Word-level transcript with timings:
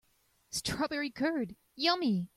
Strawberry 0.49 1.11
curd, 1.11 1.55
yummy! 1.75 2.27